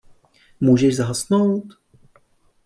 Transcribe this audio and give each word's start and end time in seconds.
Můžeš 0.61 0.95
zhasnout? 0.95 1.73